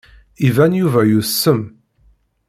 [0.47, 1.61] Iban Yuba yusem.